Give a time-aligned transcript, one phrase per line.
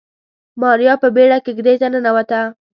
[0.61, 2.41] ماريا په بيړه کېږدۍ ته ننوته.